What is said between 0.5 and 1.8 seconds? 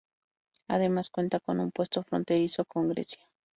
Además, cuenta con un